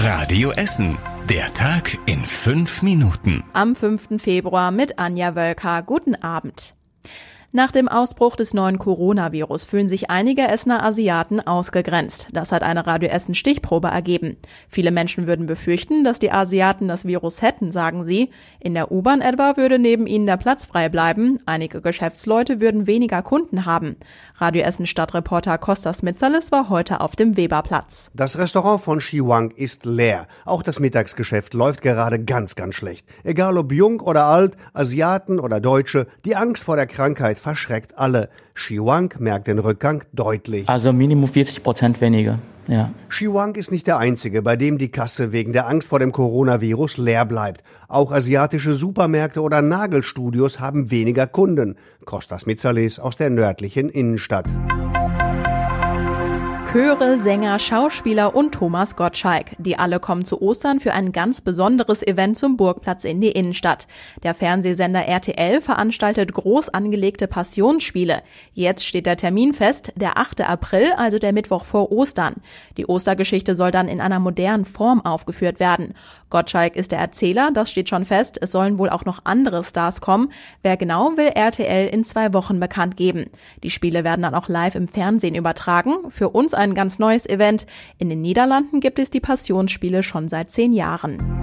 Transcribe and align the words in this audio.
Radio 0.00 0.52
Essen. 0.52 0.96
Der 1.28 1.52
Tag 1.54 1.98
in 2.06 2.24
fünf 2.24 2.82
Minuten. 2.82 3.42
Am 3.52 3.74
5. 3.74 4.22
Februar 4.22 4.70
mit 4.70 4.96
Anja 5.00 5.34
Wölker. 5.34 5.82
Guten 5.82 6.14
Abend. 6.14 6.76
Nach 7.54 7.70
dem 7.70 7.88
Ausbruch 7.88 8.36
des 8.36 8.52
neuen 8.52 8.78
Coronavirus 8.78 9.64
fühlen 9.64 9.88
sich 9.88 10.10
einige 10.10 10.46
Essener 10.46 10.84
Asiaten 10.84 11.40
ausgegrenzt. 11.40 12.28
Das 12.30 12.52
hat 12.52 12.62
eine 12.62 12.86
Radio 12.86 13.08
Essen 13.08 13.34
Stichprobe 13.34 13.88
ergeben. 13.88 14.36
Viele 14.68 14.90
Menschen 14.90 15.26
würden 15.26 15.46
befürchten, 15.46 16.04
dass 16.04 16.18
die 16.18 16.30
Asiaten 16.30 16.88
das 16.88 17.06
Virus 17.06 17.40
hätten, 17.40 17.72
sagen 17.72 18.06
sie. 18.06 18.28
In 18.60 18.74
der 18.74 18.92
U-Bahn 18.92 19.22
etwa 19.22 19.56
würde 19.56 19.78
neben 19.78 20.06
ihnen 20.06 20.26
der 20.26 20.36
Platz 20.36 20.66
frei 20.66 20.90
bleiben. 20.90 21.40
Einige 21.46 21.80
Geschäftsleute 21.80 22.60
würden 22.60 22.86
weniger 22.86 23.22
Kunden 23.22 23.64
haben. 23.64 23.96
Radio 24.34 24.62
Essen 24.62 24.84
Stadtreporter 24.86 25.56
Kostas 25.56 26.02
Mitzalis 26.02 26.52
war 26.52 26.68
heute 26.68 27.00
auf 27.00 27.16
dem 27.16 27.38
Weberplatz. 27.38 28.10
Das 28.12 28.36
Restaurant 28.36 28.82
von 28.82 29.00
Shiwang 29.00 29.52
ist 29.52 29.86
leer. 29.86 30.28
Auch 30.44 30.62
das 30.62 30.80
Mittagsgeschäft 30.80 31.54
läuft 31.54 31.80
gerade 31.80 32.22
ganz, 32.22 32.56
ganz 32.56 32.74
schlecht. 32.74 33.08
Egal 33.24 33.56
ob 33.56 33.72
jung 33.72 34.00
oder 34.00 34.26
alt, 34.26 34.54
Asiaten 34.74 35.40
oder 35.40 35.60
Deutsche, 35.60 36.08
die 36.26 36.36
Angst 36.36 36.64
vor 36.64 36.76
der 36.76 36.86
Krankheit 36.86 37.37
Zeit 37.38 37.40
verschreckt 37.40 37.98
alle. 37.98 38.28
Shiwang 38.54 39.14
merkt 39.18 39.46
den 39.46 39.58
Rückgang 39.58 40.02
deutlich. 40.12 40.68
Also 40.68 40.92
Minimum 40.92 41.28
40 41.28 41.62
Prozent 41.62 42.00
weniger. 42.00 42.38
Ja. 42.66 42.90
Shiwang 43.08 43.54
ist 43.54 43.72
nicht 43.72 43.86
der 43.86 43.96
einzige, 43.96 44.42
bei 44.42 44.56
dem 44.56 44.76
die 44.76 44.90
Kasse 44.90 45.32
wegen 45.32 45.54
der 45.54 45.66
Angst 45.66 45.88
vor 45.88 46.00
dem 46.00 46.12
Coronavirus 46.12 46.98
leer 46.98 47.24
bleibt. 47.24 47.62
Auch 47.88 48.12
asiatische 48.12 48.74
Supermärkte 48.74 49.40
oder 49.40 49.62
Nagelstudios 49.62 50.60
haben 50.60 50.90
weniger 50.90 51.26
Kunden. 51.26 51.76
Kostas 52.04 52.44
Mitzales 52.44 52.98
aus 52.98 53.16
der 53.16 53.30
nördlichen 53.30 53.88
Innenstadt. 53.88 54.46
Chöre, 56.70 57.16
Sänger, 57.16 57.58
Schauspieler 57.58 58.36
und 58.36 58.52
Thomas 58.52 58.94
Gottschalk. 58.94 59.52
Die 59.58 59.78
alle 59.78 60.00
kommen 60.00 60.26
zu 60.26 60.42
Ostern 60.42 60.80
für 60.80 60.92
ein 60.92 61.12
ganz 61.12 61.40
besonderes 61.40 62.06
Event 62.06 62.36
zum 62.36 62.58
Burgplatz 62.58 63.04
in 63.04 63.22
die 63.22 63.30
Innenstadt. 63.30 63.86
Der 64.22 64.34
Fernsehsender 64.34 65.06
RTL 65.06 65.62
veranstaltet 65.62 66.34
groß 66.34 66.68
angelegte 66.68 67.26
Passionsspiele. 67.26 68.22
Jetzt 68.52 68.84
steht 68.84 69.06
der 69.06 69.16
Termin 69.16 69.54
fest, 69.54 69.94
der 69.96 70.18
8. 70.18 70.42
April, 70.42 70.92
also 70.98 71.18
der 71.18 71.32
Mittwoch 71.32 71.64
vor 71.64 71.90
Ostern. 71.90 72.34
Die 72.76 72.84
Ostergeschichte 72.84 73.56
soll 73.56 73.70
dann 73.70 73.88
in 73.88 74.02
einer 74.02 74.18
modernen 74.18 74.66
Form 74.66 75.00
aufgeführt 75.00 75.60
werden. 75.60 75.94
Gottschalk 76.28 76.76
ist 76.76 76.92
der 76.92 76.98
Erzähler, 76.98 77.50
das 77.50 77.70
steht 77.70 77.88
schon 77.88 78.04
fest. 78.04 78.38
Es 78.42 78.50
sollen 78.50 78.78
wohl 78.78 78.90
auch 78.90 79.06
noch 79.06 79.20
andere 79.24 79.64
Stars 79.64 80.02
kommen. 80.02 80.30
Wer 80.62 80.76
genau 80.76 81.16
will 81.16 81.28
RTL 81.34 81.88
in 81.88 82.04
zwei 82.04 82.34
Wochen 82.34 82.60
bekannt 82.60 82.98
geben. 82.98 83.30
Die 83.62 83.70
Spiele 83.70 84.04
werden 84.04 84.20
dann 84.20 84.34
auch 84.34 84.50
live 84.50 84.74
im 84.74 84.86
Fernsehen 84.86 85.34
übertragen. 85.34 85.94
Für 86.10 86.28
uns 86.28 86.57
ein 86.58 86.74
ganz 86.74 86.98
neues 86.98 87.26
Event. 87.26 87.66
In 87.98 88.10
den 88.10 88.20
Niederlanden 88.20 88.80
gibt 88.80 88.98
es 88.98 89.10
die 89.10 89.20
Passionsspiele 89.20 90.02
schon 90.02 90.28
seit 90.28 90.50
zehn 90.50 90.72
Jahren. 90.72 91.37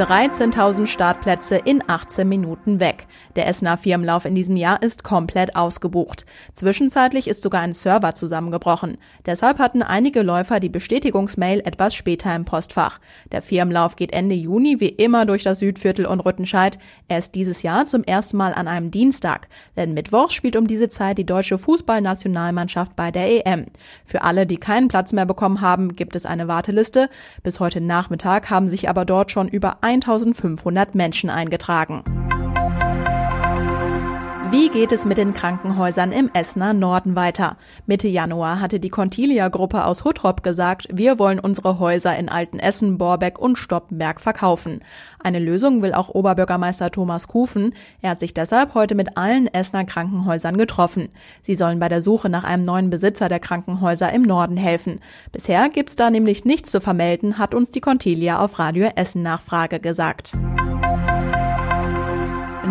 13.000 0.00 0.86
Startplätze 0.86 1.56
in 1.56 1.84
18 1.86 2.26
Minuten 2.26 2.80
weg. 2.80 3.06
Der 3.36 3.46
Essener 3.46 3.76
Firmenlauf 3.76 4.24
in 4.24 4.34
diesem 4.34 4.56
Jahr 4.56 4.82
ist 4.82 5.04
komplett 5.04 5.56
ausgebucht. 5.56 6.24
Zwischenzeitlich 6.54 7.28
ist 7.28 7.42
sogar 7.42 7.60
ein 7.60 7.74
Server 7.74 8.14
zusammengebrochen. 8.14 8.96
Deshalb 9.26 9.58
hatten 9.58 9.82
einige 9.82 10.22
Läufer 10.22 10.58
die 10.58 10.70
Bestätigungsmail 10.70 11.60
etwas 11.60 11.94
später 11.94 12.34
im 12.34 12.46
Postfach. 12.46 12.98
Der 13.30 13.42
Firmenlauf 13.42 13.96
geht 13.96 14.14
Ende 14.14 14.34
Juni 14.34 14.80
wie 14.80 14.88
immer 14.88 15.26
durch 15.26 15.42
das 15.42 15.58
Südviertel 15.58 16.06
und 16.06 16.20
Rüttenscheid. 16.20 16.78
Er 17.08 17.18
ist 17.18 17.34
dieses 17.34 17.62
Jahr 17.62 17.84
zum 17.84 18.02
ersten 18.02 18.38
Mal 18.38 18.54
an 18.54 18.68
einem 18.68 18.90
Dienstag. 18.90 19.48
Denn 19.76 19.92
Mittwoch 19.92 20.30
spielt 20.30 20.56
um 20.56 20.66
diese 20.66 20.88
Zeit 20.88 21.18
die 21.18 21.26
deutsche 21.26 21.58
Fußballnationalmannschaft 21.58 22.96
bei 22.96 23.10
der 23.10 23.46
EM. 23.46 23.66
Für 24.06 24.22
alle, 24.22 24.46
die 24.46 24.56
keinen 24.56 24.88
Platz 24.88 25.12
mehr 25.12 25.26
bekommen 25.26 25.60
haben, 25.60 25.94
gibt 25.94 26.16
es 26.16 26.24
eine 26.24 26.48
Warteliste. 26.48 27.10
Bis 27.42 27.60
heute 27.60 27.82
Nachmittag 27.82 28.48
haben 28.48 28.68
sich 28.68 28.88
aber 28.88 29.04
dort 29.04 29.30
schon 29.30 29.46
über 29.46 29.84
1500 29.90 30.94
Menschen 30.94 31.30
eingetragen. 31.30 32.19
Wie 34.50 34.68
geht 34.68 34.90
es 34.90 35.04
mit 35.04 35.16
den 35.16 35.32
Krankenhäusern 35.32 36.10
im 36.10 36.28
Essener 36.34 36.72
Norden 36.72 37.14
weiter? 37.14 37.56
Mitte 37.86 38.08
Januar 38.08 38.58
hatte 38.58 38.80
die 38.80 38.88
Contilia-Gruppe 38.88 39.84
aus 39.84 40.02
Huttrop 40.02 40.42
gesagt, 40.42 40.88
wir 40.90 41.20
wollen 41.20 41.38
unsere 41.38 41.78
Häuser 41.78 42.18
in 42.18 42.28
Altenessen, 42.28 42.98
Borbeck 42.98 43.38
und 43.38 43.58
Stoppenberg 43.58 44.20
verkaufen. 44.20 44.80
Eine 45.20 45.38
Lösung 45.38 45.82
will 45.82 45.94
auch 45.94 46.08
Oberbürgermeister 46.08 46.90
Thomas 46.90 47.28
Kufen. 47.28 47.74
Er 48.02 48.10
hat 48.10 48.20
sich 48.20 48.34
deshalb 48.34 48.74
heute 48.74 48.96
mit 48.96 49.16
allen 49.16 49.46
Essener 49.46 49.84
Krankenhäusern 49.84 50.58
getroffen. 50.58 51.10
Sie 51.42 51.54
sollen 51.54 51.78
bei 51.78 51.88
der 51.88 52.02
Suche 52.02 52.28
nach 52.28 52.42
einem 52.42 52.64
neuen 52.64 52.90
Besitzer 52.90 53.28
der 53.28 53.38
Krankenhäuser 53.38 54.12
im 54.12 54.22
Norden 54.22 54.56
helfen. 54.56 54.98
Bisher 55.30 55.68
gibt's 55.68 55.94
da 55.94 56.10
nämlich 56.10 56.44
nichts 56.44 56.72
zu 56.72 56.80
vermelden, 56.80 57.38
hat 57.38 57.54
uns 57.54 57.70
die 57.70 57.80
Contilia 57.80 58.40
auf 58.40 58.58
Radio 58.58 58.90
Essen 58.96 59.22
Nachfrage 59.22 59.78
gesagt 59.78 60.32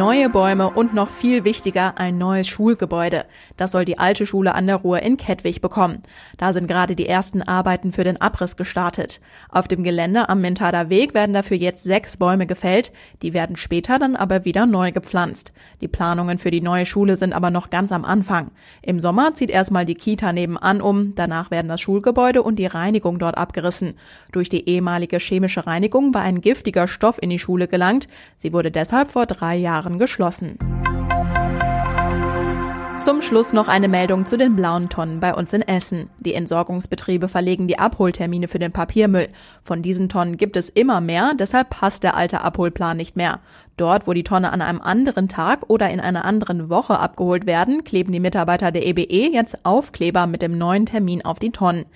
neue 0.00 0.30
Bäume 0.30 0.70
und 0.70 0.94
noch 0.94 1.10
viel 1.10 1.44
wichtiger 1.44 1.98
ein 1.98 2.16
neues 2.16 2.48
Schulgebäude. 2.48 3.26
Das 3.58 3.72
soll 3.72 3.84
die 3.84 3.98
alte 3.98 4.24
Schule 4.24 4.54
an 4.54 4.66
der 4.66 4.76
Ruhr 4.76 5.00
in 5.00 5.18
Kettwig 5.18 5.60
bekommen. 5.60 6.00
Da 6.38 6.54
sind 6.54 6.68
gerade 6.68 6.96
die 6.96 7.06
ersten 7.06 7.42
Arbeiten 7.42 7.92
für 7.92 8.02
den 8.02 8.18
Abriss 8.18 8.56
gestartet. 8.56 9.20
Auf 9.50 9.68
dem 9.68 9.84
Gelände 9.84 10.30
am 10.30 10.40
Mentader 10.40 10.88
Weg 10.88 11.12
werden 11.12 11.34
dafür 11.34 11.58
jetzt 11.58 11.84
sechs 11.84 12.16
Bäume 12.16 12.46
gefällt. 12.46 12.92
Die 13.20 13.34
werden 13.34 13.56
später 13.56 13.98
dann 13.98 14.16
aber 14.16 14.46
wieder 14.46 14.64
neu 14.64 14.90
gepflanzt. 14.90 15.52
Die 15.82 15.88
Planungen 15.88 16.38
für 16.38 16.50
die 16.50 16.62
neue 16.62 16.86
Schule 16.86 17.18
sind 17.18 17.34
aber 17.34 17.50
noch 17.50 17.68
ganz 17.68 17.92
am 17.92 18.06
Anfang. 18.06 18.52
Im 18.80 19.00
Sommer 19.00 19.34
zieht 19.34 19.50
erstmal 19.50 19.84
die 19.84 19.94
Kita 19.96 20.32
nebenan 20.32 20.80
um. 20.80 21.14
Danach 21.14 21.50
werden 21.50 21.68
das 21.68 21.82
Schulgebäude 21.82 22.42
und 22.42 22.58
die 22.58 22.64
Reinigung 22.64 23.18
dort 23.18 23.36
abgerissen. 23.36 23.92
Durch 24.32 24.48
die 24.48 24.66
ehemalige 24.66 25.18
chemische 25.18 25.66
Reinigung 25.66 26.14
war 26.14 26.22
ein 26.22 26.40
giftiger 26.40 26.88
Stoff 26.88 27.18
in 27.20 27.28
die 27.28 27.38
Schule 27.38 27.68
gelangt. 27.68 28.08
Sie 28.38 28.54
wurde 28.54 28.70
deshalb 28.70 29.10
vor 29.10 29.26
drei 29.26 29.56
Jahren 29.56 29.89
Jahren 29.90 29.98
geschlossen. 29.98 30.58
Zum 33.00 33.22
Schluss 33.22 33.54
noch 33.54 33.66
eine 33.66 33.88
Meldung 33.88 34.26
zu 34.26 34.36
den 34.36 34.56
blauen 34.56 34.90
Tonnen 34.90 35.20
bei 35.20 35.32
uns 35.32 35.54
in 35.54 35.62
Essen. 35.62 36.10
Die 36.18 36.34
Entsorgungsbetriebe 36.34 37.28
verlegen 37.28 37.66
die 37.66 37.78
Abholtermine 37.78 38.46
für 38.46 38.58
den 38.58 38.72
Papiermüll. 38.72 39.28
Von 39.62 39.80
diesen 39.80 40.10
Tonnen 40.10 40.36
gibt 40.36 40.54
es 40.58 40.68
immer 40.68 41.00
mehr, 41.00 41.32
deshalb 41.38 41.70
passt 41.70 42.02
der 42.02 42.14
alte 42.14 42.42
Abholplan 42.42 42.98
nicht 42.98 43.16
mehr. 43.16 43.40
Dort, 43.78 44.06
wo 44.06 44.12
die 44.12 44.22
Tonne 44.22 44.52
an 44.52 44.60
einem 44.60 44.82
anderen 44.82 45.28
Tag 45.28 45.64
oder 45.68 45.88
in 45.88 45.98
einer 45.98 46.26
anderen 46.26 46.68
Woche 46.68 46.98
abgeholt 46.98 47.46
werden, 47.46 47.84
kleben 47.84 48.12
die 48.12 48.20
Mitarbeiter 48.20 48.70
der 48.70 48.86
EBE 48.86 49.04
e 49.08 49.32
jetzt 49.32 49.64
Aufkleber 49.64 50.26
mit 50.26 50.42
dem 50.42 50.58
neuen 50.58 50.84
Termin 50.84 51.24
auf 51.24 51.38
die 51.38 51.52
Tonnen. 51.52 51.86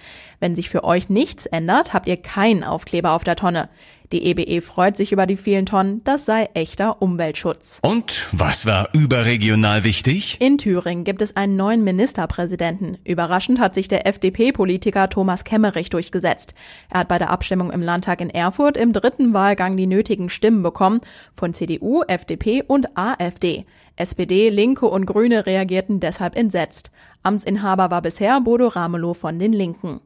Wenn 0.40 0.56
sich 0.56 0.70
für 0.70 0.84
euch 0.84 1.10
nichts 1.10 1.44
ändert, 1.44 1.92
habt 1.92 2.08
ihr 2.08 2.16
keinen 2.16 2.64
Aufkleber 2.64 3.12
auf 3.12 3.24
der 3.24 3.36
Tonne. 3.36 3.68
Die 4.12 4.26
EBE 4.26 4.42
e 4.42 4.60
freut 4.60 4.96
sich 4.96 5.12
über 5.12 5.26
die 5.26 5.36
vielen 5.36 5.66
Tonnen, 5.66 6.02
das 6.04 6.24
sei 6.24 6.48
echter 6.54 7.00
Umweltschutz. 7.00 7.80
Und 7.82 8.28
was 8.32 8.66
war 8.66 8.88
überregional 8.92 9.84
wichtig? 9.84 10.36
In 10.40 10.58
Thüringen 10.58 11.04
gibt 11.04 11.22
es 11.22 11.36
einen 11.36 11.56
neuen 11.56 11.82
Ministerpräsidenten. 11.82 12.98
Überraschend 13.04 13.58
hat 13.60 13.74
sich 13.74 13.88
der 13.88 14.06
FDP-Politiker 14.06 15.08
Thomas 15.08 15.44
Kemmerich 15.44 15.90
durchgesetzt. 15.90 16.54
Er 16.90 17.00
hat 17.00 17.08
bei 17.08 17.18
der 17.18 17.30
Abstimmung 17.30 17.70
im 17.70 17.82
Landtag 17.82 18.20
in 18.20 18.30
Erfurt 18.30 18.76
im 18.76 18.92
dritten 18.92 19.32
Wahlgang 19.32 19.76
die 19.76 19.86
nötigen 19.86 20.28
Stimmen 20.28 20.62
bekommen 20.62 21.00
von 21.32 21.54
CDU, 21.54 22.02
FDP 22.02 22.62
und 22.62 22.96
AfD. 22.96 23.64
SPD, 23.96 24.48
Linke 24.48 24.86
und 24.86 25.06
Grüne 25.06 25.46
reagierten 25.46 26.00
deshalb 26.00 26.36
entsetzt. 26.36 26.90
Amtsinhaber 27.22 27.90
war 27.90 28.02
bisher 28.02 28.40
Bodo 28.40 28.68
Ramelow 28.68 29.14
von 29.14 29.38
den 29.38 29.52
Linken. 29.52 30.00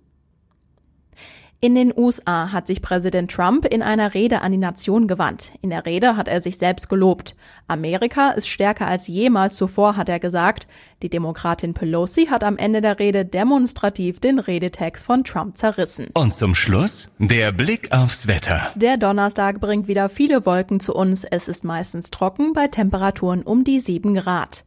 In 1.60 1.74
den 1.74 1.92
USA 1.96 2.52
hat 2.52 2.68
sich 2.68 2.82
Präsident 2.82 3.32
Trump 3.32 3.64
in 3.64 3.82
einer 3.82 4.14
Rede 4.14 4.42
an 4.42 4.52
die 4.52 4.58
Nation 4.58 5.08
gewandt. 5.08 5.50
In 5.60 5.70
der 5.70 5.86
Rede 5.86 6.16
hat 6.16 6.28
er 6.28 6.40
sich 6.40 6.56
selbst 6.56 6.88
gelobt. 6.88 7.34
Amerika 7.66 8.30
ist 8.30 8.48
stärker 8.48 8.86
als 8.86 9.08
jemals 9.08 9.56
zuvor, 9.56 9.96
hat 9.96 10.08
er 10.08 10.20
gesagt. 10.20 10.68
Die 11.02 11.08
Demokratin 11.08 11.74
Pelosi 11.74 12.26
hat 12.26 12.44
am 12.44 12.58
Ende 12.58 12.80
der 12.80 13.00
Rede 13.00 13.24
demonstrativ 13.24 14.20
den 14.20 14.38
Redetext 14.38 15.04
von 15.04 15.24
Trump 15.24 15.58
zerrissen. 15.58 16.06
Und 16.14 16.36
zum 16.36 16.54
Schluss 16.54 17.10
der 17.18 17.50
Blick 17.50 17.90
aufs 17.90 18.28
Wetter. 18.28 18.70
Der 18.76 18.96
Donnerstag 18.96 19.60
bringt 19.60 19.88
wieder 19.88 20.08
viele 20.08 20.46
Wolken 20.46 20.78
zu 20.78 20.94
uns. 20.94 21.24
Es 21.24 21.48
ist 21.48 21.64
meistens 21.64 22.12
trocken 22.12 22.52
bei 22.52 22.68
Temperaturen 22.68 23.42
um 23.42 23.64
die 23.64 23.80
7 23.80 24.14
Grad. 24.14 24.64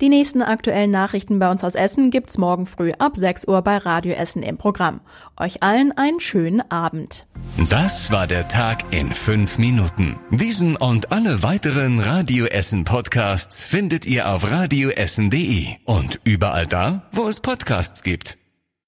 Die 0.00 0.08
nächsten 0.08 0.42
aktuellen 0.42 0.90
Nachrichten 0.90 1.38
bei 1.38 1.50
uns 1.50 1.62
aus 1.64 1.74
Essen 1.74 2.10
gibt's 2.10 2.38
morgen 2.38 2.66
früh 2.66 2.92
ab 2.98 3.16
6 3.16 3.46
Uhr 3.46 3.62
bei 3.62 3.76
Radio 3.76 4.14
Essen 4.14 4.42
im 4.42 4.58
Programm. 4.58 5.00
Euch 5.36 5.62
allen 5.62 5.92
einen 5.96 6.20
schönen 6.20 6.62
Abend. 6.70 7.26
Das 7.70 8.10
war 8.10 8.26
der 8.26 8.48
Tag 8.48 8.92
in 8.92 9.12
fünf 9.12 9.58
Minuten. 9.58 10.18
Diesen 10.30 10.76
und 10.76 11.12
alle 11.12 11.42
weiteren 11.42 12.00
Radio 12.00 12.46
Essen 12.46 12.84
Podcasts 12.84 13.64
findet 13.64 14.06
ihr 14.06 14.28
auf 14.28 14.50
radioessen.de 14.50 15.66
und 15.84 16.20
überall 16.24 16.66
da, 16.66 17.08
wo 17.12 17.28
es 17.28 17.40
Podcasts 17.40 18.02
gibt. 18.02 18.41